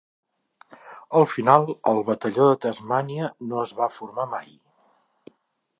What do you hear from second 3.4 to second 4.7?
no es va formar mai.